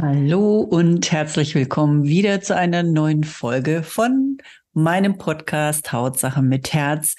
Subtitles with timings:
[0.00, 4.38] Hallo und herzlich willkommen wieder zu einer neuen Folge von
[4.72, 7.16] meinem Podcast Hautsache mit Herz.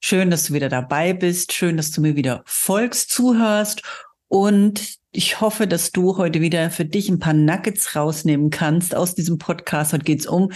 [0.00, 1.52] Schön, dass du wieder dabei bist.
[1.52, 3.82] Schön, dass du mir wieder folgst, zuhörst.
[4.28, 9.14] Und ich hoffe, dass du heute wieder für dich ein paar Nuggets rausnehmen kannst aus
[9.14, 9.92] diesem Podcast.
[9.92, 10.52] Heute geht es um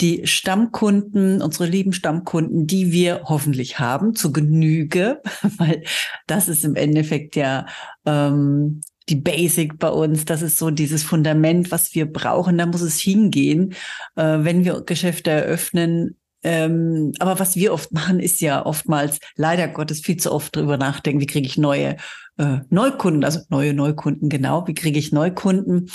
[0.00, 5.20] die Stammkunden, unsere lieben Stammkunden, die wir hoffentlich haben, zu Genüge,
[5.58, 5.82] weil
[6.26, 7.66] das ist im Endeffekt ja
[8.06, 10.24] ähm, die Basic bei uns.
[10.24, 12.58] Das ist so dieses Fundament, was wir brauchen.
[12.58, 13.74] Da muss es hingehen,
[14.16, 16.16] äh, wenn wir Geschäfte eröffnen.
[16.44, 20.76] Ähm, aber was wir oft machen, ist ja oftmals leider Gottes viel zu oft drüber
[20.76, 21.96] nachdenken, wie kriege ich neue
[22.38, 25.90] äh, Neukunden, also neue Neukunden, genau, wie kriege ich Neukunden?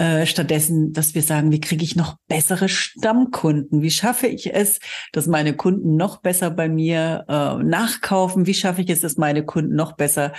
[0.00, 3.82] Äh, stattdessen, dass wir sagen, wie kriege ich noch bessere Stammkunden?
[3.82, 4.80] Wie schaffe ich es,
[5.12, 8.46] dass meine Kunden noch besser bei mir äh, nachkaufen?
[8.46, 10.32] Wie schaffe ich es, dass meine Kunden noch besser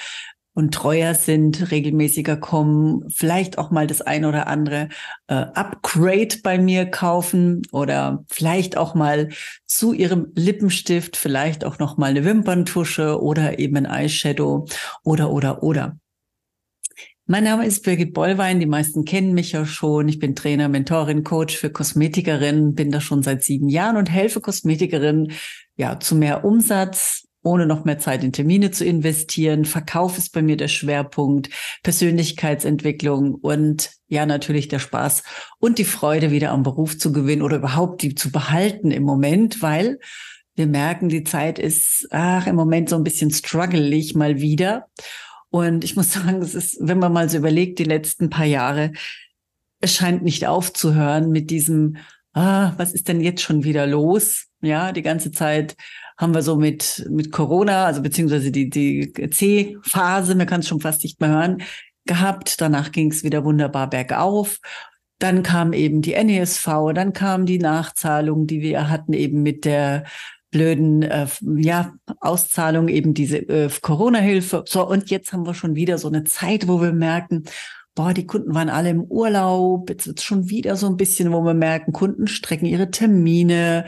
[0.53, 4.89] und treuer sind, regelmäßiger kommen, vielleicht auch mal das ein oder andere
[5.27, 9.29] äh, Upgrade bei mir kaufen oder vielleicht auch mal
[9.65, 14.67] zu ihrem Lippenstift, vielleicht auch noch mal eine Wimperntusche oder eben ein Eyeshadow
[15.03, 15.97] oder oder oder.
[17.27, 18.59] Mein Name ist Birgit Bollwein.
[18.59, 20.09] Die meisten kennen mich ja schon.
[20.09, 24.41] Ich bin Trainer, Mentorin, Coach für Kosmetikerinnen, bin da schon seit sieben Jahren und helfe
[24.41, 25.31] Kosmetikerinnen
[25.77, 29.65] ja zu mehr Umsatz, ohne noch mehr Zeit in Termine zu investieren.
[29.65, 31.49] Verkauf ist bei mir der Schwerpunkt,
[31.83, 35.23] Persönlichkeitsentwicklung und ja, natürlich der Spaß
[35.59, 39.61] und die Freude wieder am Beruf zu gewinnen oder überhaupt die zu behalten im Moment,
[39.61, 39.99] weil
[40.55, 44.87] wir merken, die Zeit ist, ach, im Moment so ein bisschen struggling mal wieder.
[45.49, 48.91] Und ich muss sagen, es ist, wenn man mal so überlegt, die letzten paar Jahre,
[49.79, 51.97] es scheint nicht aufzuhören mit diesem,
[52.33, 54.47] ah, was ist denn jetzt schon wieder los?
[54.61, 55.75] Ja, die ganze Zeit
[56.21, 60.79] haben wir so mit, mit Corona, also beziehungsweise die, die C-Phase, man kann es schon
[60.79, 61.63] fast nicht mehr hören,
[62.05, 62.61] gehabt.
[62.61, 64.59] Danach ging es wieder wunderbar bergauf.
[65.17, 70.05] Dann kam eben die NESV, dann kam die Nachzahlung, die wir hatten eben mit der
[70.51, 71.27] blöden äh,
[71.57, 74.63] ja, Auszahlung, eben diese äh, Corona-Hilfe.
[74.67, 77.45] So, und jetzt haben wir schon wieder so eine Zeit, wo wir merken,
[77.95, 81.41] boah, die Kunden waren alle im Urlaub, jetzt wird schon wieder so ein bisschen, wo
[81.41, 83.85] wir merken, Kunden strecken ihre Termine,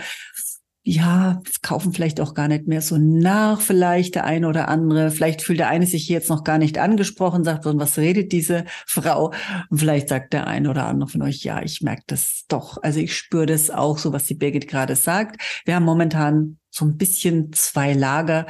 [0.85, 5.11] ja, kaufen vielleicht auch gar nicht mehr so nach, vielleicht der eine oder andere.
[5.11, 9.33] Vielleicht fühlt der eine sich jetzt noch gar nicht angesprochen, sagt, was redet diese Frau?
[9.69, 12.83] Und vielleicht sagt der eine oder andere von euch, ja, ich merke das doch.
[12.83, 15.41] Also ich spüre das auch, so was die Birgit gerade sagt.
[15.63, 18.45] Wir haben momentan so ein bisschen zwei Lager.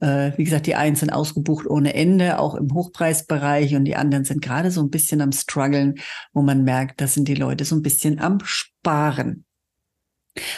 [0.00, 4.24] Äh, wie gesagt, die einen sind ausgebucht ohne Ende, auch im Hochpreisbereich und die anderen
[4.24, 5.94] sind gerade so ein bisschen am struggeln,
[6.34, 9.46] wo man merkt, da sind die Leute so ein bisschen am Sparen.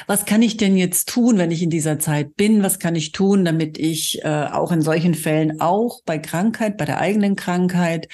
[0.06, 2.62] Was kann ich denn jetzt tun, wenn ich in dieser Zeit bin?
[2.62, 6.84] Was kann ich tun, damit ich äh, auch in solchen Fällen, auch bei Krankheit, bei
[6.84, 8.08] der eigenen Krankheit,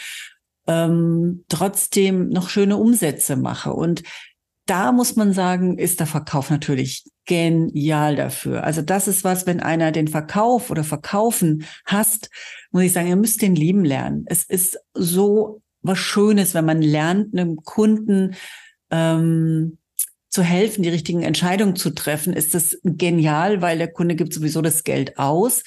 [0.67, 3.73] ähm, trotzdem noch schöne Umsätze mache?
[3.73, 4.03] Und
[4.67, 8.65] da muss man sagen, ist der Verkauf natürlich genial dafür.
[8.65, 12.31] Also das ist was, wenn einer den Verkauf oder Verkaufen hasst,
[12.71, 14.25] muss ich sagen, ihr müsst den lieben lernen.
[14.27, 18.35] Es ist so was Schönes, wenn man lernt, einem Kunden
[18.91, 19.79] ähm,
[20.29, 24.63] zu helfen, die richtigen Entscheidungen zu treffen, ist das genial, weil der Kunde gibt sowieso
[24.63, 25.63] das Geld aus,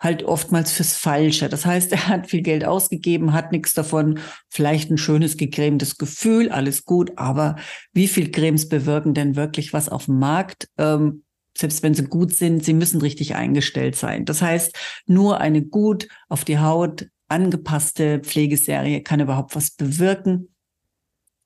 [0.00, 1.48] halt oftmals fürs Falsche.
[1.48, 4.18] Das heißt, er hat viel Geld ausgegeben, hat nichts davon,
[4.48, 7.56] vielleicht ein schönes gecremtes Gefühl, alles gut, aber
[7.92, 10.68] wie viel Cremes bewirken denn wirklich was auf dem Markt?
[10.78, 11.24] Ähm,
[11.56, 14.24] selbst wenn sie gut sind, sie müssen richtig eingestellt sein.
[14.24, 20.53] Das heißt, nur eine gut auf die Haut angepasste Pflegeserie kann überhaupt was bewirken.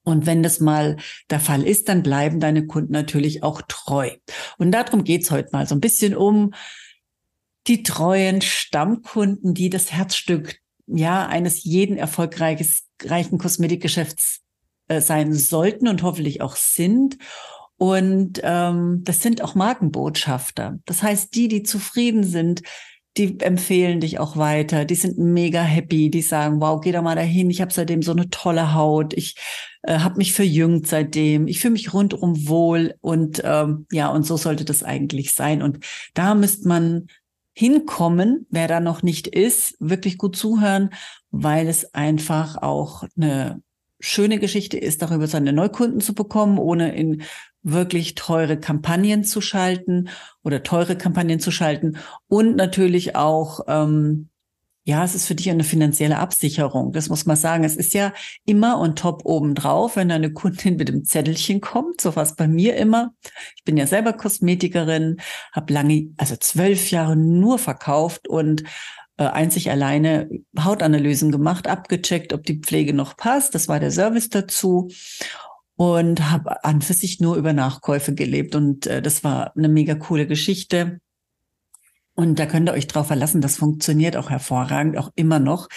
[0.08, 0.96] Und wenn das mal
[1.30, 4.10] der Fall ist, dann bleiben deine Kunden natürlich auch treu.
[4.58, 6.54] Und darum geht's heute mal so ein bisschen um
[7.66, 10.56] die treuen Stammkunden, die das Herzstück
[10.86, 14.40] ja eines jeden erfolgreichen Kosmetikgeschäfts
[14.88, 17.18] äh, sein sollten und hoffentlich auch sind.
[17.76, 20.78] Und ähm, das sind auch Markenbotschafter.
[20.86, 22.62] Das heißt, die, die zufrieden sind,
[23.18, 24.84] die empfehlen dich auch weiter.
[24.84, 26.10] Die sind mega happy.
[26.10, 27.50] Die sagen, wow, geh da mal dahin.
[27.50, 29.12] Ich habe seitdem so eine tolle Haut.
[29.14, 29.36] Ich
[29.82, 31.48] äh, habe mich verjüngt seitdem.
[31.48, 32.94] Ich fühle mich rundum wohl.
[33.00, 35.62] Und ähm, ja, und so sollte das eigentlich sein.
[35.62, 35.84] Und
[36.14, 37.08] da müsste man
[37.52, 40.90] hinkommen, wer da noch nicht ist, wirklich gut zuhören,
[41.32, 43.60] weil es einfach auch eine
[43.98, 47.22] schöne Geschichte ist, darüber seine Neukunden zu bekommen, ohne in
[47.62, 50.08] wirklich teure Kampagnen zu schalten
[50.42, 54.28] oder teure Kampagnen zu schalten und natürlich auch ähm,
[54.88, 56.92] ja, es ist für dich eine finanzielle Absicherung.
[56.92, 57.62] Das muss man sagen.
[57.62, 58.14] Es ist ja
[58.46, 62.00] immer on top obendrauf, wenn eine Kundin mit dem Zettelchen kommt.
[62.00, 63.12] So was bei mir immer.
[63.54, 65.18] Ich bin ja selber Kosmetikerin,
[65.52, 68.62] habe lange, also zwölf Jahre nur verkauft und
[69.18, 73.54] äh, einzig alleine Hautanalysen gemacht, abgecheckt, ob die Pflege noch passt.
[73.54, 74.88] Das war der Service dazu
[75.78, 79.94] und habe an für sich nur über Nachkäufe gelebt und äh, das war eine mega
[79.94, 81.00] coole Geschichte.
[82.16, 85.68] Und da könnt ihr euch drauf verlassen, das funktioniert auch hervorragend, auch immer noch,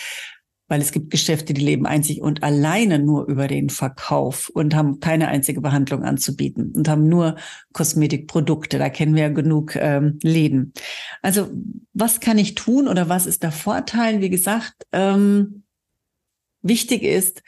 [0.67, 4.99] weil es gibt Geschäfte, die leben einzig und alleine nur über den Verkauf und haben
[5.01, 7.35] keine einzige Behandlung anzubieten und haben nur
[7.71, 8.79] Kosmetikprodukte.
[8.79, 10.73] Da kennen wir ja genug ähm, Läden.
[11.21, 11.47] Also
[11.93, 14.19] was kann ich tun oder was ist der Vorteil?
[14.21, 15.61] Wie gesagt, ähm,
[16.63, 17.43] wichtig ist,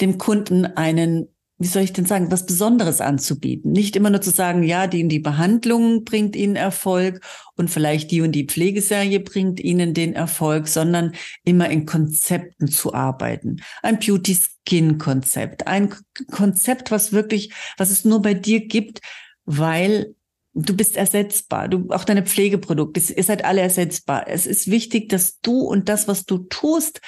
[0.00, 1.26] dem Kunden einen
[1.58, 3.72] wie soll ich denn sagen, was Besonderes anzubieten.
[3.72, 7.20] Nicht immer nur zu sagen, ja, die und die Behandlung bringt Ihnen Erfolg
[7.56, 11.12] und vielleicht die und die Pflegeserie bringt Ihnen den Erfolg, sondern
[11.44, 13.56] immer in Konzepten zu arbeiten.
[13.82, 15.92] Ein Beauty-Skin-Konzept, ein
[16.30, 19.00] Konzept, was wirklich, was es nur bei dir gibt,
[19.44, 20.14] weil
[20.54, 21.68] du bist ersetzbar.
[21.68, 24.28] Du, auch deine Pflegeprodukte, ihr seid alle ersetzbar.
[24.28, 27.00] Es ist wichtig, dass du und das, was du tust,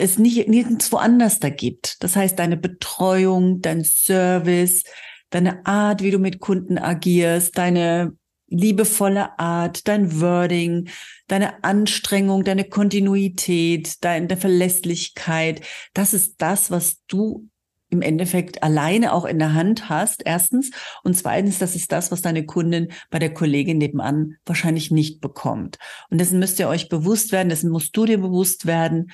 [0.00, 2.02] es nicht nirgendwo anders da gibt.
[2.02, 4.84] Das heißt, deine Betreuung, dein Service,
[5.30, 8.16] deine Art, wie du mit Kunden agierst, deine
[8.48, 10.88] liebevolle Art, dein Wording,
[11.28, 15.60] deine Anstrengung, deine Kontinuität, deine Verlässlichkeit.
[15.94, 17.48] Das ist das, was du
[17.90, 20.70] im Endeffekt alleine auch in der Hand hast, erstens.
[21.02, 25.78] Und zweitens, das ist das, was deine Kundin bei der Kollegin nebenan wahrscheinlich nicht bekommt.
[26.08, 29.12] Und dessen müsst ihr euch bewusst werden, dessen musst du dir bewusst werden,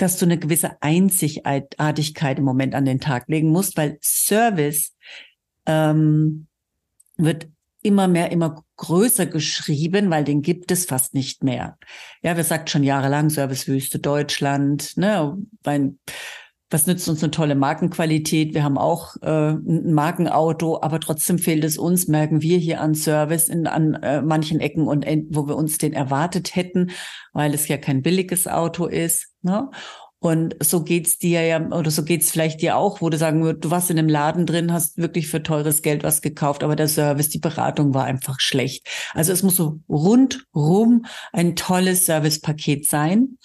[0.00, 4.96] dass du eine gewisse Einzigartigkeit im Moment an den Tag legen musst, weil Service
[5.66, 6.46] ähm,
[7.16, 7.48] wird
[7.82, 11.78] immer mehr, immer größer geschrieben, weil den gibt es fast nicht mehr.
[12.22, 15.94] Ja, wir sagt schon jahrelang Servicewüste Deutschland, ne, weil
[16.70, 18.54] was nützt uns eine tolle Markenqualität?
[18.54, 22.94] Wir haben auch äh, ein Markenauto, aber trotzdem fehlt es uns, merken wir hier an
[22.94, 26.92] Service in an äh, manchen Ecken und wo wir uns den erwartet hätten,
[27.32, 29.28] weil es ja kein billiges Auto ist.
[29.42, 29.68] Ne?
[30.22, 33.64] Und so geht's dir ja, oder so geht's vielleicht dir auch, wo du sagen würdest,
[33.64, 36.88] du warst in einem Laden drin, hast wirklich für teures Geld was gekauft, aber der
[36.88, 38.86] Service, die Beratung war einfach schlecht.
[39.14, 43.38] Also es muss so rundrum ein tolles Servicepaket sein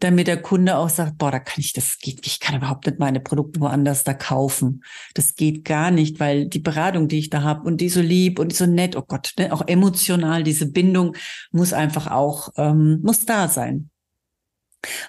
[0.00, 2.98] damit der Kunde auch sagt, boah, da kann ich, das geht, ich kann überhaupt nicht
[2.98, 4.84] meine Produkte woanders da kaufen.
[5.14, 8.38] Das geht gar nicht, weil die Beratung, die ich da habe und die so lieb
[8.38, 11.16] und die so nett, oh Gott, ne, auch emotional, diese Bindung
[11.50, 13.90] muss einfach auch, ähm, muss da sein.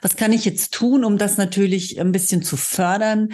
[0.01, 3.29] Was kann ich jetzt tun, um das natürlich ein bisschen zu fördern?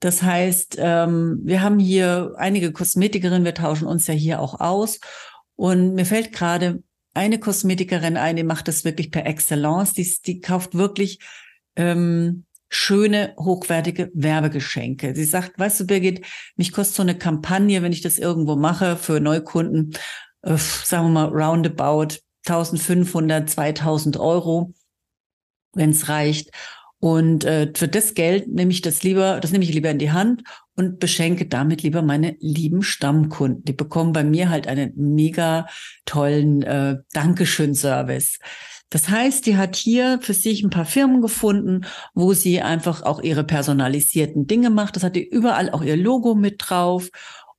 [0.00, 5.00] Das heißt, ähm, wir haben hier einige Kosmetikerinnen, wir tauschen uns ja hier auch aus.
[5.54, 6.82] Und mir fällt gerade
[7.16, 9.92] eine Kosmetikerin ein, die macht das wirklich per Excellence.
[9.94, 11.18] Die, die kauft wirklich
[11.76, 15.14] ähm, schöne, hochwertige Werbegeschenke.
[15.14, 16.24] Sie sagt, weißt du, Birgit,
[16.56, 19.92] mich kostet so eine Kampagne, wenn ich das irgendwo mache für Neukunden,
[20.42, 24.74] äh, sagen wir mal roundabout 1500, 2000 Euro,
[25.72, 26.50] wenn es reicht.
[26.98, 30.12] Und äh, für das Geld nehme ich das lieber, das nehme ich lieber in die
[30.12, 30.42] Hand
[30.76, 33.64] und beschenke damit lieber meine lieben Stammkunden.
[33.64, 35.66] Die bekommen bei mir halt einen mega
[36.06, 38.38] tollen äh, Dankeschön-Service.
[38.88, 43.20] Das heißt, die hat hier für sich ein paar Firmen gefunden, wo sie einfach auch
[43.20, 44.96] ihre personalisierten Dinge macht.
[44.96, 47.10] Das hat die überall auch ihr Logo mit drauf.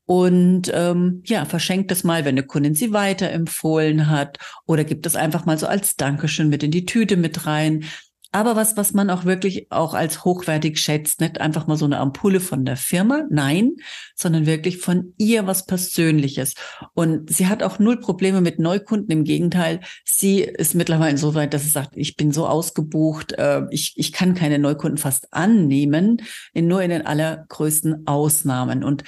[0.05, 5.17] Und ähm, ja, verschenkt es mal, wenn eine Kundin sie weiterempfohlen hat oder gibt es
[5.17, 7.83] einfach mal so als Dankeschön mit in die Tüte mit rein
[8.31, 11.99] aber was, was man auch wirklich auch als hochwertig schätzt, nicht einfach mal so eine
[11.99, 13.75] Ampulle von der Firma, nein,
[14.15, 16.55] sondern wirklich von ihr was Persönliches.
[16.93, 19.11] Und sie hat auch null Probleme mit Neukunden.
[19.11, 23.63] Im Gegenteil, sie ist mittlerweile so weit, dass sie sagt, ich bin so ausgebucht, äh,
[23.71, 26.21] ich, ich kann keine Neukunden fast annehmen,
[26.53, 28.83] in, nur in den allergrößten Ausnahmen.
[28.83, 29.03] Und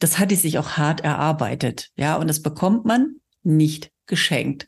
[0.00, 1.90] das hat sie sich auch hart erarbeitet.
[1.96, 4.66] Ja, und das bekommt man nicht geschenkt.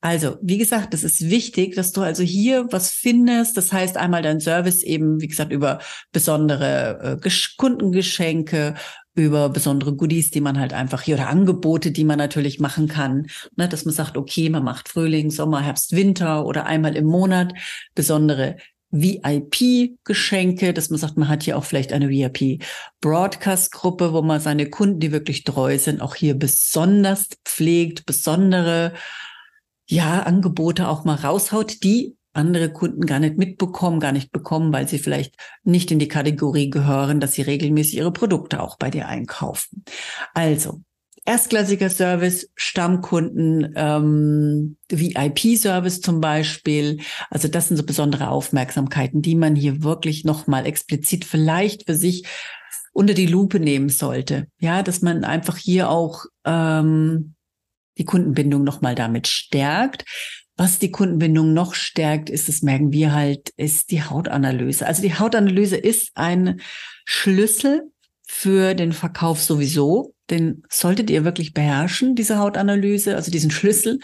[0.00, 3.56] Also, wie gesagt, es ist wichtig, dass du also hier was findest.
[3.56, 5.80] Das heißt einmal dein Service eben, wie gesagt, über
[6.12, 8.74] besondere äh, Kundengeschenke,
[9.14, 13.26] über besondere Goodies, die man halt einfach hier oder Angebote, die man natürlich machen kann.
[13.56, 17.52] Ne, dass man sagt, okay, man macht Frühling, Sommer, Herbst, Winter oder einmal im Monat
[17.94, 18.56] besondere
[18.90, 25.00] VIP-Geschenke, dass man sagt, man hat hier auch vielleicht eine VIP-Broadcast-Gruppe, wo man seine Kunden,
[25.00, 28.92] die wirklich treu sind, auch hier besonders pflegt, besondere
[29.88, 34.86] ja, Angebote auch mal raushaut, die andere Kunden gar nicht mitbekommen, gar nicht bekommen, weil
[34.86, 39.08] sie vielleicht nicht in die Kategorie gehören, dass sie regelmäßig ihre Produkte auch bei dir
[39.08, 39.84] einkaufen.
[40.34, 40.82] Also,
[41.26, 47.00] erstklassiger Service, Stammkunden, ähm, VIP-Service zum Beispiel.
[47.30, 52.26] Also das sind so besondere Aufmerksamkeiten, die man hier wirklich nochmal explizit vielleicht für sich
[52.92, 54.46] unter die Lupe nehmen sollte.
[54.58, 57.34] Ja, dass man einfach hier auch ähm,
[57.98, 60.04] die Kundenbindung nochmal damit stärkt.
[60.56, 64.86] Was die Kundenbindung noch stärkt, ist, das merken wir halt, ist die Hautanalyse.
[64.86, 66.60] Also die Hautanalyse ist ein
[67.04, 67.90] Schlüssel
[68.26, 70.14] für den Verkauf sowieso.
[70.30, 74.00] Den solltet ihr wirklich beherrschen, diese Hautanalyse, also diesen Schlüssel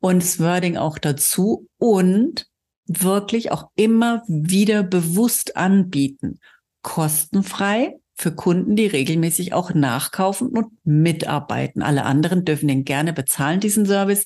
[0.00, 2.46] und das Wording auch dazu und
[2.86, 6.40] wirklich auch immer wieder bewusst anbieten.
[6.82, 11.82] Kostenfrei für Kunden, die regelmäßig auch nachkaufen und mitarbeiten.
[11.82, 14.24] Alle anderen dürfen den gerne bezahlen, diesen Service.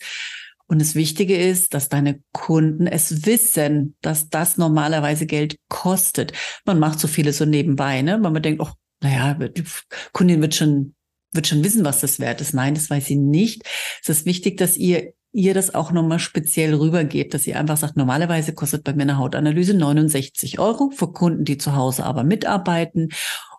[0.66, 6.32] Und das Wichtige ist, dass deine Kunden es wissen, dass das normalerweise Geld kostet.
[6.64, 8.20] Man macht so viele so nebenbei, ne?
[8.22, 9.64] Weil man denkt, oh, naja, die
[10.12, 10.95] Kundin wird schon,
[11.36, 12.54] wird schon wissen, was das wert ist.
[12.54, 13.62] Nein, das weiß sie nicht.
[14.02, 17.98] Es ist wichtig, dass ihr ihr das auch nochmal speziell rübergebt, dass ihr einfach sagt,
[17.98, 23.10] normalerweise kostet bei mir eine Hautanalyse 69 Euro für Kunden, die zu Hause aber mitarbeiten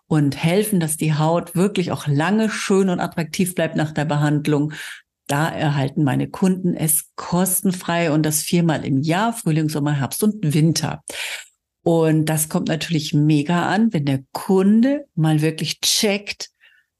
[0.08, 4.72] und helfen, dass die Haut wirklich auch lange schön und attraktiv bleibt nach der Behandlung.
[5.28, 10.54] Da erhalten meine Kunden es kostenfrei und das viermal im Jahr, Frühling, Sommer, Herbst und
[10.54, 11.04] Winter.
[11.84, 16.50] Und das kommt natürlich mega an, wenn der Kunde mal wirklich checkt,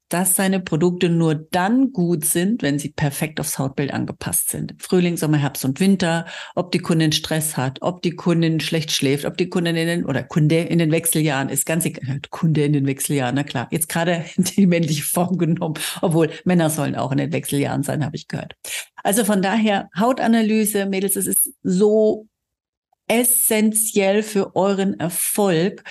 [0.09, 4.75] dass seine Produkte nur dann gut sind, wenn sie perfekt aufs Hautbild angepasst sind.
[4.79, 6.25] Frühling, Sommer, Herbst und Winter,
[6.55, 10.05] ob die Kundin Stress hat, ob die Kundin schlecht schläft, ob die Kundin in den,
[10.05, 12.19] oder Kunde in den Wechseljahren ist ganz egal.
[12.29, 13.67] Kunde in den Wechseljahren, na klar.
[13.71, 18.15] Jetzt gerade die männliche Form genommen, obwohl Männer sollen auch in den Wechseljahren sein, habe
[18.15, 18.55] ich gehört.
[19.03, 22.27] Also von daher Hautanalyse, Mädels, es ist so
[23.09, 25.83] essentiell für euren Erfolg.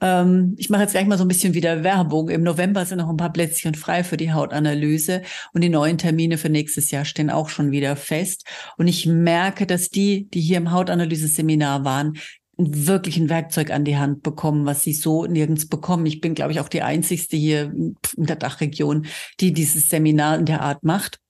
[0.00, 2.28] Ähm, ich mache jetzt gleich mal so ein bisschen wieder Werbung.
[2.28, 6.38] Im November sind noch ein paar Plätzchen frei für die Hautanalyse und die neuen Termine
[6.38, 8.44] für nächstes Jahr stehen auch schon wieder fest.
[8.76, 12.18] Und ich merke, dass die, die hier im Hautanalyse-Seminar waren,
[12.58, 16.06] wirklich ein Werkzeug an die Hand bekommen, was sie so nirgends bekommen.
[16.06, 19.06] Ich bin, glaube ich, auch die einzigste hier in der Dachregion,
[19.38, 21.20] die dieses Seminar in der Art macht.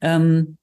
[0.00, 0.56] Ähm,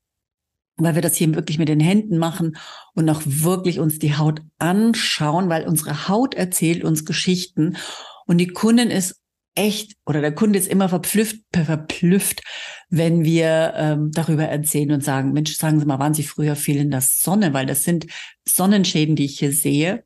[0.77, 2.57] weil wir das hier wirklich mit den Händen machen
[2.93, 7.77] und auch wirklich uns die Haut anschauen, weil unsere Haut erzählt uns Geschichten
[8.25, 9.21] und die Kundin ist
[9.57, 12.41] echt oder der Kunde ist immer verblüfft, verblüfft,
[12.89, 16.77] wenn wir ähm, darüber erzählen und sagen, Mensch, sagen Sie mal, waren Sie früher viel
[16.77, 17.53] in der Sonne?
[17.53, 18.05] Weil das sind
[18.47, 20.03] Sonnenschäden, die ich hier sehe.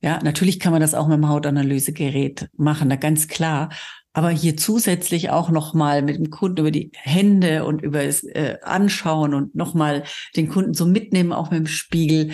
[0.00, 3.70] Ja, natürlich kann man das auch mit dem Hautanalysegerät machen, da ganz klar.
[4.14, 8.58] Aber hier zusätzlich auch nochmal mit dem Kunden über die Hände und über das äh,
[8.62, 10.04] Anschauen und nochmal
[10.36, 12.30] den Kunden so mitnehmen, auch mit dem Spiegel,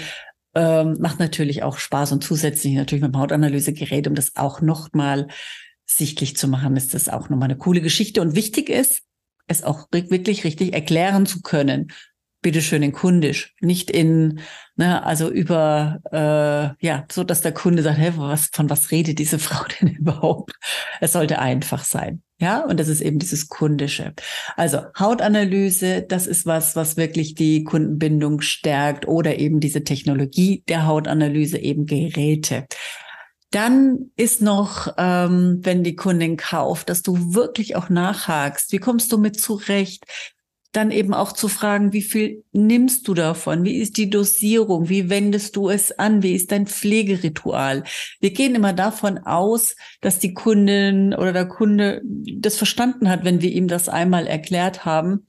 [0.55, 5.29] ähm, macht natürlich auch Spaß und zusätzlich natürlich mit dem Hautanalysegerät, um das auch nochmal
[5.87, 8.21] sichtlich zu machen, ist das auch nochmal eine coole Geschichte.
[8.21, 9.03] Und wichtig ist,
[9.47, 11.93] es auch wirklich richtig erklären zu können
[12.43, 14.41] bitteschön in Kundisch, nicht in,
[14.77, 19.19] ne, also über, äh, ja, so dass der Kunde sagt, hä, was, von was redet
[19.19, 20.53] diese Frau denn überhaupt?
[21.01, 22.23] Es sollte einfach sein.
[22.41, 24.15] Ja, und das ist eben dieses Kundische.
[24.57, 30.87] Also Hautanalyse, das ist was, was wirklich die Kundenbindung stärkt oder eben diese Technologie der
[30.87, 32.67] Hautanalyse, eben Geräte.
[33.51, 38.73] Dann ist noch, ähm, wenn die Kundin kauft, dass du wirklich auch nachhakst.
[38.73, 40.05] Wie kommst du mit zurecht?
[40.73, 43.65] Dann eben auch zu fragen, wie viel nimmst du davon?
[43.65, 44.89] Wie ist die Dosierung?
[44.89, 46.23] Wie wendest du es an?
[46.23, 47.83] Wie ist dein Pflegeritual?
[48.21, 53.43] Wir gehen immer davon aus, dass die Kundin oder der Kunde das verstanden hat, wenn
[53.43, 55.27] wir ihm das einmal erklärt haben.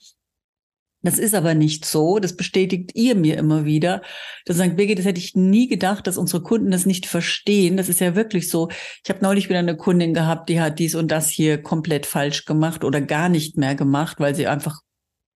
[1.04, 2.20] Das ist aber nicht so.
[2.20, 4.04] Das bestätigt ihr mir immer wieder.
[4.46, 7.78] Das sagt Birgit, das hätte ich nie gedacht, dass unsere Kunden das nicht verstehen.
[7.78, 8.70] Das ist ja wirklich so.
[9.04, 12.46] Ich habe neulich wieder eine Kundin gehabt, die hat dies und das hier komplett falsch
[12.46, 14.82] gemacht oder gar nicht mehr gemacht, weil sie einfach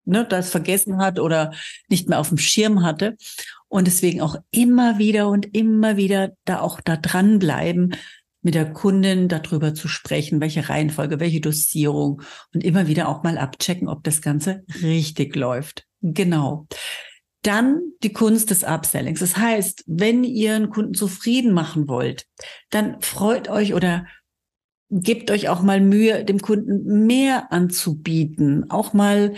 [0.05, 1.53] ne, das vergessen hat oder
[1.89, 3.17] nicht mehr auf dem Schirm hatte.
[3.67, 7.95] Und deswegen auch immer wieder und immer wieder da auch da dranbleiben,
[8.45, 12.21] mit der Kundin darüber zu sprechen, welche Reihenfolge, welche Dosierung
[12.53, 15.87] und immer wieder auch mal abchecken, ob das Ganze richtig läuft.
[16.01, 16.67] Genau.
[17.41, 19.19] Dann die Kunst des Upsellings.
[19.19, 22.27] Das heißt, wenn ihr einen Kunden zufrieden machen wollt,
[22.69, 24.05] dann freut euch oder
[24.91, 29.33] gebt euch auch mal Mühe, dem Kunden mehr anzubieten, auch mal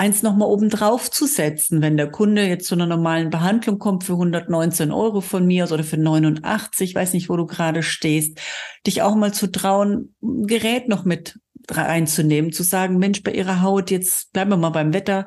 [0.00, 4.02] eins nochmal oben drauf zu setzen, wenn der Kunde jetzt zu einer normalen Behandlung kommt
[4.02, 8.40] für 119 Euro von mir oder für 89, weiß nicht, wo du gerade stehst,
[8.86, 11.38] dich auch mal zu trauen, ein Gerät noch mit
[11.70, 15.26] reinzunehmen, zu sagen, Mensch, bei ihrer Haut, jetzt bleiben wir mal beim Wetter,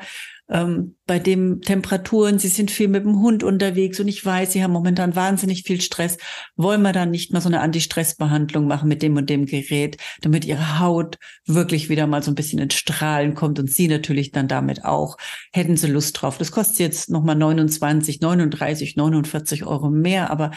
[0.50, 4.64] ähm, bei dem Temperaturen, Sie sind viel mit dem Hund unterwegs und ich weiß, Sie
[4.64, 6.18] haben momentan wahnsinnig viel Stress.
[6.56, 10.46] Wollen wir dann nicht mal so eine Anti-Stress-Behandlung machen mit dem und dem Gerät, damit
[10.46, 14.48] Ihre Haut wirklich wieder mal so ein bisschen ins Strahlen kommt und Sie natürlich dann
[14.48, 15.18] damit auch.
[15.54, 16.38] Hätten Sie Lust drauf.
[16.38, 20.52] Das kostet jetzt nochmal 29, 39, 49 Euro mehr, aber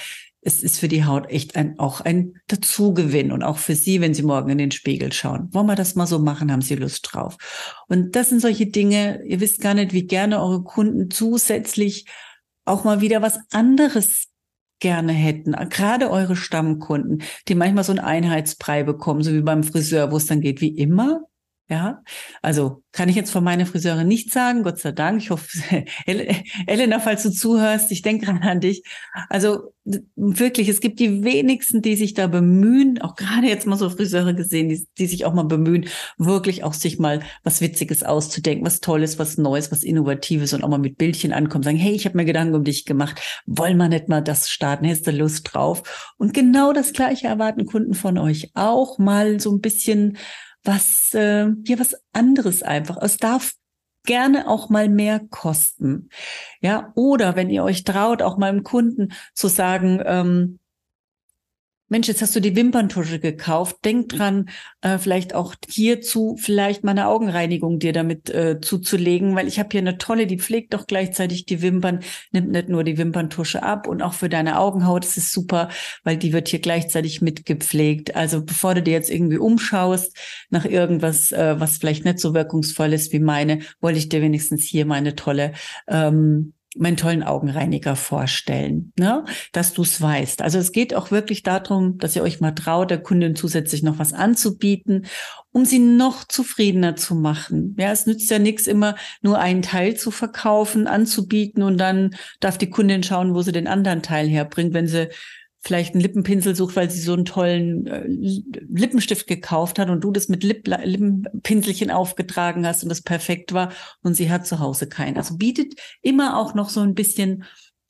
[0.47, 4.15] es ist für die Haut echt ein, auch ein Dazugewinn und auch für Sie, wenn
[4.15, 5.49] Sie morgen in den Spiegel schauen.
[5.53, 6.53] Wollen wir das mal so machen?
[6.53, 7.37] Haben Sie Lust drauf?
[7.89, 12.07] Und das sind solche Dinge, ihr wisst gar nicht, wie gerne eure Kunden zusätzlich
[12.65, 14.29] auch mal wieder was anderes
[14.79, 15.53] gerne hätten.
[15.69, 20.27] Gerade eure Stammkunden, die manchmal so einen Einheitsbrei bekommen, so wie beim Friseur, wo es
[20.27, 21.23] dann geht, wie immer.
[21.69, 22.05] Ja,
[22.43, 25.21] also kann ich jetzt von meiner Friseurin nicht sagen, Gott sei Dank.
[25.21, 25.49] Ich hoffe,
[26.67, 28.85] Elena, falls du zuhörst, ich denke gerade an dich.
[29.29, 29.73] Also
[30.15, 34.33] wirklich, es gibt die wenigsten, die sich da bemühen, auch gerade jetzt mal so Friseure
[34.33, 38.81] gesehen, die, die sich auch mal bemühen, wirklich auch sich mal was Witziges auszudenken, was
[38.81, 42.17] Tolles, was Neues, was Innovatives und auch mal mit Bildchen ankommen, sagen, hey, ich habe
[42.17, 46.15] mir Gedanken um dich gemacht, wollen wir nicht mal das starten, hast du Lust drauf?
[46.17, 50.17] Und genau das Gleiche erwarten Kunden von euch auch mal so ein bisschen
[50.67, 52.99] was, äh, ja, was anderes einfach.
[53.01, 53.53] Es darf
[54.05, 56.09] gerne auch mal mehr kosten.
[56.61, 60.59] Ja, oder wenn ihr euch traut, auch mal im Kunden zu sagen, ähm,
[61.89, 63.77] Mensch, jetzt hast du die Wimperntusche gekauft.
[63.85, 64.49] Denk dran,
[64.81, 69.69] äh, vielleicht auch hierzu vielleicht mal eine Augenreinigung dir damit äh, zuzulegen, weil ich habe
[69.71, 72.01] hier eine tolle, die pflegt doch gleichzeitig die Wimpern,
[72.33, 75.69] nimmt nicht nur die Wimperntusche ab und auch für deine Augenhaut ist es super,
[76.03, 78.17] weil die wird hier gleichzeitig mitgepflegt.
[78.17, 80.17] Also bevor du dir jetzt irgendwie umschaust
[80.51, 84.65] nach irgendwas, äh, was vielleicht nicht so wirkungsvoll ist wie meine, wollte ich dir wenigstens
[84.65, 85.53] hier meine tolle
[85.87, 89.25] ähm, meinen tollen Augenreiniger vorstellen, ne?
[89.53, 90.43] dass du es weißt.
[90.43, 93.99] Also es geht auch wirklich darum, dass ihr euch mal traut, der Kundin zusätzlich noch
[93.99, 95.07] was anzubieten,
[95.53, 97.75] um sie noch zufriedener zu machen.
[97.79, 102.59] Ja, es nützt ja nichts, immer nur einen Teil zu verkaufen, anzubieten und dann darf
[102.59, 105.09] die Kundin schauen, wo sie den anderen Teil herbringt, wenn sie
[105.67, 110.13] vielleicht einen Lippenpinsel sucht, weil sie so einen tollen äh, Lippenstift gekauft hat und du
[110.13, 114.89] das mit Lip Lippenpinselchen aufgetragen hast und das perfekt war und sie hat zu Hause
[114.89, 115.17] keinen.
[115.17, 117.45] Also bietet immer auch noch so ein bisschen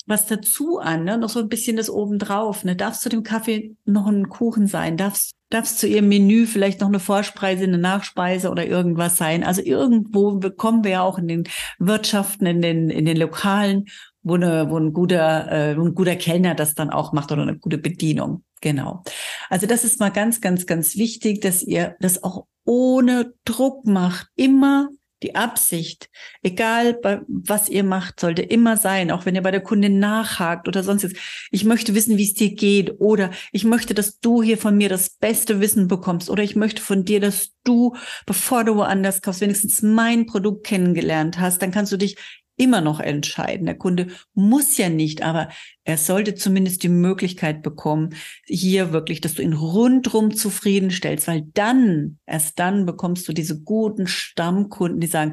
[0.06, 1.18] was dazu an, ne?
[1.18, 2.64] noch so ein bisschen das obendrauf.
[2.64, 2.76] Ne?
[2.76, 4.96] Darf zu dem Kaffee noch ein Kuchen sein?
[4.96, 9.42] Darf es zu ihrem Menü vielleicht noch eine Vorspeise, eine Nachspeise oder irgendwas sein?
[9.42, 11.44] Also irgendwo kommen wir ja auch in den
[11.80, 13.86] Wirtschaften, in den, in den Lokalen
[14.26, 17.56] wo, eine, wo ein guter, äh, ein guter Kellner das dann auch macht oder eine
[17.56, 18.42] gute Bedienung.
[18.60, 19.04] Genau.
[19.48, 24.26] Also das ist mal ganz, ganz, ganz wichtig, dass ihr das auch ohne Druck macht.
[24.34, 24.88] Immer
[25.22, 26.10] die Absicht,
[26.42, 30.82] egal was ihr macht, sollte immer sein, auch wenn ihr bei der Kundin nachhakt oder
[30.82, 31.16] sonst jetzt.
[31.52, 34.88] Ich möchte wissen, wie es dir geht oder ich möchte, dass du hier von mir
[34.88, 37.94] das beste Wissen bekommst oder ich möchte von dir, dass du,
[38.26, 41.62] bevor du woanders kaufst, wenigstens mein Produkt kennengelernt hast.
[41.62, 42.16] Dann kannst du dich
[42.56, 43.66] immer noch entscheiden.
[43.66, 45.48] Der Kunde muss ja nicht, aber
[45.84, 48.14] er sollte zumindest die Möglichkeit bekommen,
[48.46, 54.06] hier wirklich, dass du ihn rundrum zufriedenstellst, weil dann, erst dann bekommst du diese guten
[54.06, 55.32] Stammkunden, die sagen,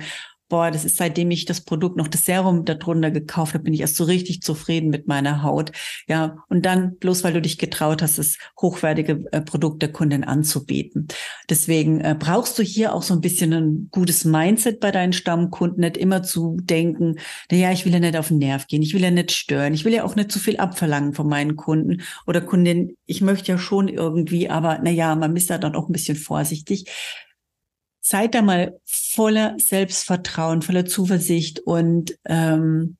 [0.54, 3.82] boah, das ist seitdem ich das Produkt noch das Serum darunter gekauft habe, bin ich
[3.82, 5.72] erst so richtig zufrieden mit meiner Haut.
[6.08, 10.24] Ja, und dann bloß weil du dich getraut hast, das hochwertige äh, Produkt der Kundin
[10.24, 11.08] anzubieten.
[11.50, 15.82] Deswegen äh, brauchst du hier auch so ein bisschen ein gutes Mindset bei deinen Stammkunden,
[15.82, 17.16] nicht immer zu denken,
[17.50, 19.74] na ja, ich will ja nicht auf den Nerv gehen, ich will ja nicht stören,
[19.74, 22.96] ich will ja auch nicht zu viel abverlangen von meinen Kunden oder Kundinnen.
[23.08, 26.16] Ich möchte ja schon irgendwie, aber na ja, man ist da dann auch ein bisschen
[26.16, 26.86] vorsichtig
[28.04, 32.98] seid da mal voller Selbstvertrauen, voller Zuversicht und ähm,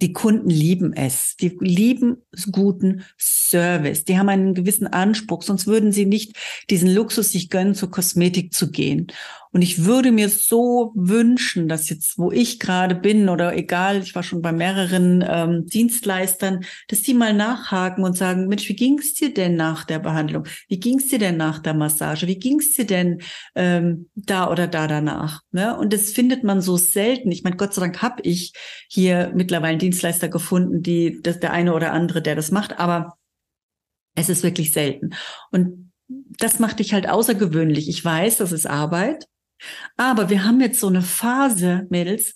[0.00, 1.34] die Kunden lieben es.
[1.36, 2.18] Die lieben
[2.52, 4.04] guten Service.
[4.04, 6.36] Die haben einen gewissen Anspruch, sonst würden sie nicht
[6.70, 9.08] diesen Luxus sich gönnen, zur Kosmetik zu gehen.
[9.52, 14.14] Und ich würde mir so wünschen, dass jetzt, wo ich gerade bin oder egal, ich
[14.14, 19.14] war schon bei mehreren ähm, Dienstleistern, dass die mal nachhaken und sagen, Mensch, wie ging's
[19.14, 20.46] dir denn nach der Behandlung?
[20.68, 22.26] Wie ging's dir denn nach der Massage?
[22.26, 23.22] Wie ging's dir denn
[23.54, 25.40] ähm, da oder da danach?
[25.50, 25.76] Ne?
[25.76, 27.30] Und das findet man so selten.
[27.32, 28.52] Ich meine, Gott sei Dank habe ich
[28.88, 33.16] hier mittlerweile Dienstleister gefunden, die das der eine oder andere, der das macht, aber
[34.14, 35.10] es ist wirklich selten.
[35.50, 37.88] Und das macht dich halt außergewöhnlich.
[37.88, 39.26] Ich weiß, das ist Arbeit.
[39.96, 42.34] Aber wir haben jetzt so eine Phase, Mädels,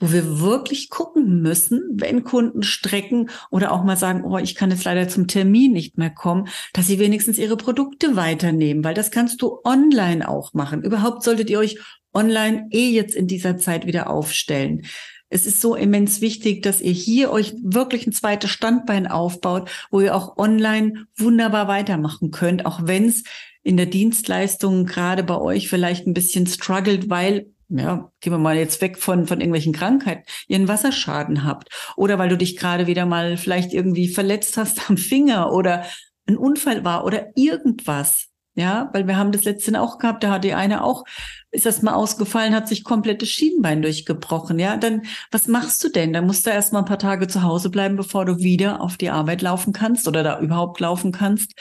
[0.00, 4.70] wo wir wirklich gucken müssen, wenn Kunden strecken oder auch mal sagen, oh, ich kann
[4.70, 9.10] jetzt leider zum Termin nicht mehr kommen, dass sie wenigstens ihre Produkte weiternehmen, weil das
[9.10, 10.82] kannst du online auch machen.
[10.82, 11.78] Überhaupt solltet ihr euch
[12.12, 14.82] online eh jetzt in dieser Zeit wieder aufstellen.
[15.30, 20.00] Es ist so immens wichtig, dass ihr hier euch wirklich ein zweites Standbein aufbaut, wo
[20.00, 23.24] ihr auch online wunderbar weitermachen könnt, auch wenn es
[23.64, 28.56] in der Dienstleistung gerade bei euch vielleicht ein bisschen struggelt, weil ja, gehen wir mal
[28.56, 32.86] jetzt weg von, von irgendwelchen Krankheiten, ihr einen Wasserschaden habt oder weil du dich gerade
[32.86, 35.84] wieder mal vielleicht irgendwie verletzt hast am Finger oder
[36.26, 38.28] ein Unfall war oder irgendwas.
[38.56, 41.02] Ja, weil wir haben das letzte auch gehabt, da hat die eine auch,
[41.50, 44.60] ist das mal ausgefallen, hat sich komplettes Schienbein durchgebrochen.
[44.60, 46.12] Ja, dann, was machst du denn?
[46.12, 48.96] Dann musst du erst mal ein paar Tage zu Hause bleiben, bevor du wieder auf
[48.96, 51.52] die Arbeit laufen kannst oder da überhaupt laufen kannst.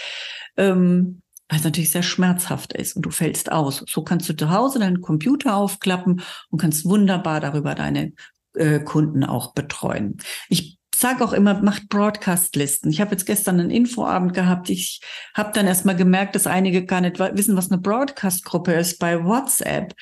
[0.55, 1.22] Ähm,
[1.53, 3.85] weil es natürlich sehr schmerzhaft ist und du fällst aus.
[3.87, 8.13] So kannst du zu Hause deinen Computer aufklappen und kannst wunderbar darüber deine
[8.55, 10.17] äh, Kunden auch betreuen.
[10.49, 12.89] Ich sage auch immer, macht Broadcast-Listen.
[12.89, 14.71] Ich habe jetzt gestern einen Infoabend gehabt.
[14.71, 14.99] Ich
[15.35, 19.93] habe dann erstmal gemerkt, dass einige gar nicht wissen, was eine Broadcast-Gruppe ist bei WhatsApp.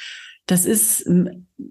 [0.47, 1.07] Das ist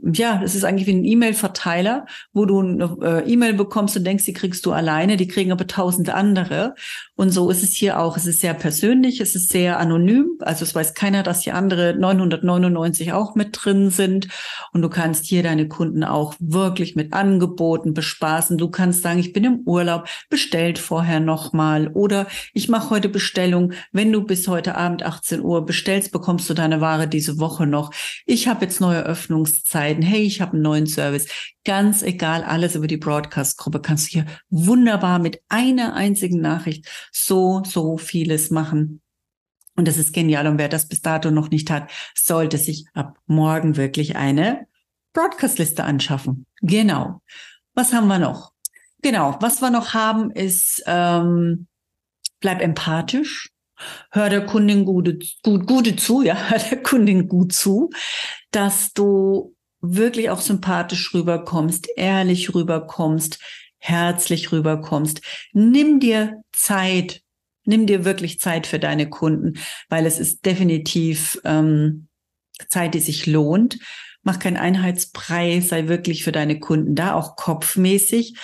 [0.03, 4.25] ja, das ist eigentlich wie ein E-Mail-Verteiler, wo du eine äh, E-Mail bekommst und denkst,
[4.25, 6.75] die kriegst du alleine, die kriegen aber tausend andere.
[7.17, 8.17] Und so ist es hier auch.
[8.17, 10.39] Es ist sehr persönlich, es ist sehr anonym.
[10.41, 14.29] Also es weiß keiner, dass die andere 999 auch mit drin sind.
[14.73, 18.59] Und du kannst hier deine Kunden auch wirklich mit Angeboten bespaßen.
[18.59, 21.89] Du kannst sagen, ich bin im Urlaub, bestellt vorher nochmal.
[21.93, 23.73] Oder ich mache heute Bestellung.
[23.93, 27.93] Wenn du bis heute Abend 18 Uhr bestellst, bekommst du deine Ware diese Woche noch.
[28.25, 31.27] Ich habe jetzt neue Öffnungszeit Zeiten, hey, ich habe einen neuen Service.
[31.65, 37.63] Ganz egal, alles über die Broadcast-Gruppe kannst du hier wunderbar mit einer einzigen Nachricht so,
[37.65, 39.01] so vieles machen.
[39.77, 40.47] Und das ist genial.
[40.47, 44.67] Und wer das bis dato noch nicht hat, sollte sich ab morgen wirklich eine
[45.13, 46.47] Broadcast-Liste anschaffen.
[46.61, 47.23] Genau.
[47.75, 48.53] Was haben wir noch?
[49.03, 51.67] Genau, was wir noch haben, ist, ähm,
[52.41, 53.50] bleib empathisch.
[54.11, 57.91] Hör der Kundin gute, gut, gute zu, ja, hör der Kundin gut zu,
[58.51, 63.39] dass du wirklich auch sympathisch rüberkommst, ehrlich rüberkommst,
[63.79, 65.23] herzlich rüberkommst.
[65.53, 67.23] Nimm dir Zeit,
[67.65, 72.09] nimm dir wirklich Zeit für deine Kunden, weil es ist definitiv ähm,
[72.69, 73.79] Zeit, die sich lohnt.
[74.23, 78.35] Mach keinen Einheitspreis, sei wirklich für deine Kunden da, auch kopfmäßig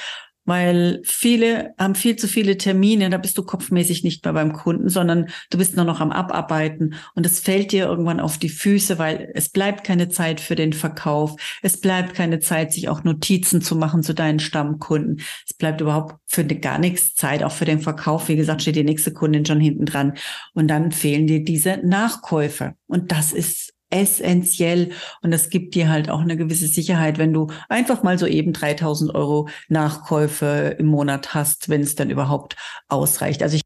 [0.47, 4.89] weil viele haben viel zu viele Termine, da bist du kopfmäßig nicht mehr beim Kunden,
[4.89, 6.95] sondern du bist nur noch am Abarbeiten.
[7.15, 10.73] Und es fällt dir irgendwann auf die Füße, weil es bleibt keine Zeit für den
[10.73, 15.81] Verkauf, es bleibt keine Zeit, sich auch Notizen zu machen zu deinen Stammkunden, es bleibt
[15.81, 19.45] überhaupt für gar nichts Zeit, auch für den Verkauf, wie gesagt, steht die nächste Kundin
[19.45, 20.15] schon hinten dran.
[20.55, 22.75] Und dann fehlen dir diese Nachkäufe.
[22.87, 24.90] Und das ist essentiell
[25.22, 28.53] und das gibt dir halt auch eine gewisse Sicherheit, wenn du einfach mal so eben
[28.53, 32.57] 3000 Euro Nachkäufe im Monat hast, wenn es dann überhaupt
[32.88, 33.42] ausreicht.
[33.42, 33.62] Also ich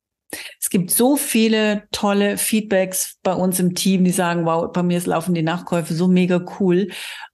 [0.61, 5.01] es gibt so viele tolle Feedbacks bei uns im Team, die sagen, wow, bei mir
[5.01, 6.89] laufen die Nachkäufe so mega cool.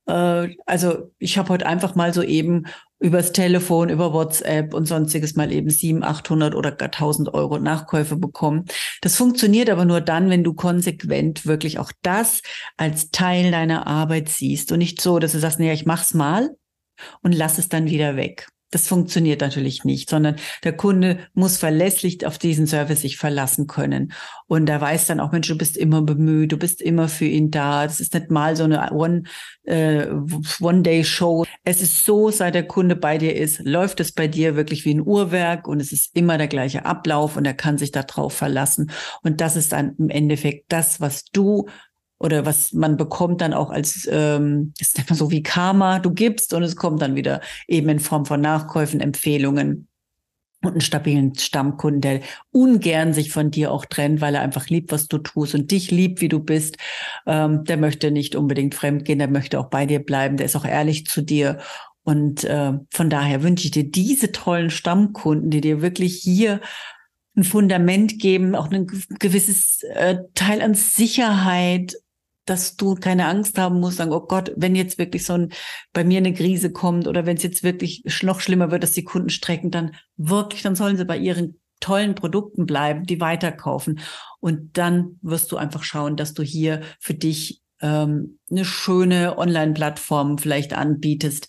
[0.06, 2.64] Äh, also ich habe heute einfach mal so eben
[2.98, 8.16] übers Telefon, über WhatsApp und sonstiges mal eben 700, 800 oder gar 1000 Euro Nachkäufe
[8.16, 8.64] bekommen.
[9.02, 12.42] Das funktioniert aber nur dann, wenn du konsequent wirklich auch das
[12.76, 16.50] als Teil deiner Arbeit siehst und nicht so, dass du sagst, nee, ich mach's mal
[17.22, 18.48] und lass es dann wieder weg.
[18.70, 24.12] Das funktioniert natürlich nicht, sondern der Kunde muss verlässlich auf diesen Service sich verlassen können.
[24.48, 27.52] Und er weiß dann auch, Mensch, du bist immer bemüht, du bist immer für ihn
[27.52, 27.84] da.
[27.86, 29.22] Das ist nicht mal so eine One,
[29.64, 30.06] äh,
[30.60, 31.44] One-Day-Show.
[31.62, 34.94] Es ist so, seit der Kunde bei dir ist, läuft es bei dir wirklich wie
[34.94, 38.90] ein Uhrwerk und es ist immer der gleiche Ablauf und er kann sich darauf verlassen.
[39.22, 41.66] Und das ist dann im Endeffekt das, was du
[42.18, 46.54] oder was man bekommt dann auch als, ähm, ist immer so wie Karma, du gibst
[46.54, 49.88] und es kommt dann wieder eben in Form von Nachkäufen, Empfehlungen
[50.62, 54.92] und einen stabilen Stammkunden, der ungern sich von dir auch trennt, weil er einfach liebt,
[54.92, 56.76] was du tust und dich liebt, wie du bist.
[57.26, 60.64] Ähm, der möchte nicht unbedingt fremdgehen, der möchte auch bei dir bleiben, der ist auch
[60.64, 61.58] ehrlich zu dir.
[62.02, 66.60] Und äh, von daher wünsche ich dir diese tollen Stammkunden, die dir wirklich hier
[67.36, 68.86] ein Fundament geben, auch ein
[69.18, 71.96] gewisses äh, Teil an Sicherheit,
[72.46, 75.52] dass du keine Angst haben musst, sagen, oh Gott, wenn jetzt wirklich so ein,
[75.92, 79.04] bei mir eine Krise kommt oder wenn es jetzt wirklich noch schlimmer wird, dass die
[79.04, 84.00] Kunden strecken, dann wirklich, dann sollen sie bei ihren tollen Produkten bleiben, die weiterkaufen.
[84.40, 90.38] Und dann wirst du einfach schauen, dass du hier für dich ähm, eine schöne Online-Plattform
[90.38, 91.48] vielleicht anbietest,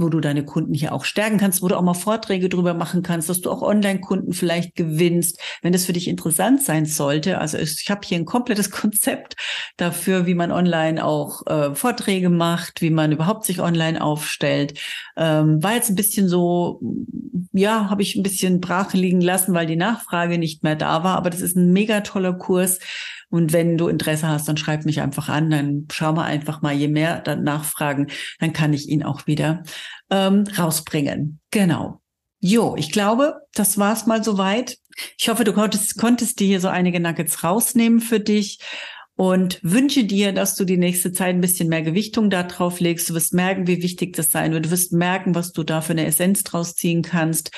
[0.00, 3.02] wo du deine Kunden hier auch stärken kannst, wo du auch mal Vorträge drüber machen
[3.02, 7.38] kannst, dass du auch Online-Kunden vielleicht gewinnst, wenn das für dich interessant sein sollte.
[7.38, 9.36] Also ich, habe hier ein komplettes Konzept
[9.76, 14.78] dafür, wie man online auch äh, Vorträge macht, wie man überhaupt sich online aufstellt.
[15.16, 16.80] Ähm, war jetzt ein bisschen so,
[17.52, 21.16] ja, habe ich ein bisschen brach liegen lassen, weil die Nachfrage nicht mehr da war.
[21.16, 22.78] Aber das ist ein mega toller Kurs,
[23.28, 26.74] und wenn du Interesse hast, dann schreib mich einfach an, dann schau mal einfach mal,
[26.74, 28.08] je mehr dann nachfragen,
[28.38, 29.62] dann kann ich ihn auch wieder
[30.10, 31.40] ähm, rausbringen.
[31.50, 32.00] Genau.
[32.40, 34.78] Jo, ich glaube, das war's mal soweit.
[35.18, 38.60] Ich hoffe, du konntest, konntest dir hier so einige Nuggets rausnehmen für dich.
[39.16, 43.08] und wünsche dir, dass du die nächste Zeit ein bisschen mehr Gewichtung da drauf legst.
[43.08, 44.66] Du wirst merken, wie wichtig das sein wird.
[44.66, 47.50] Du wirst merken, was du da für eine Essenz draus ziehen kannst.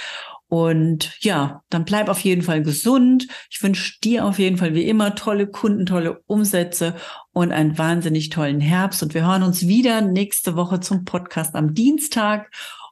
[0.49, 3.29] Und ja, dann bleib auf jeden Fall gesund.
[3.51, 6.95] Ich wünsche dir auf jeden Fall wie immer tolle Kunden, tolle Umsätze
[7.33, 9.03] und einen wahnsinnig tollen Herbst.
[9.03, 12.51] Und wir hören uns wieder nächste Woche zum Podcast am Dienstag.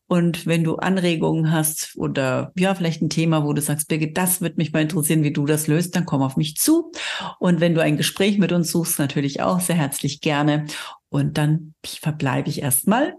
[0.08, 4.40] Und wenn du Anregungen hast oder ja, vielleicht ein Thema, wo du sagst, Birgit, das
[4.40, 6.92] wird mich mal interessieren, wie du das löst, dann komm auf mich zu.
[7.40, 10.66] Und wenn du ein Gespräch mit uns suchst, natürlich auch sehr herzlich gerne.
[11.08, 13.14] Und dann verbleibe ich erstmal.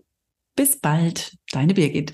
[0.55, 2.13] Bis bald, deine Birgit.